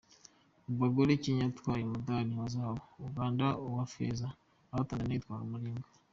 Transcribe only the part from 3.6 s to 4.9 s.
uwa feza naho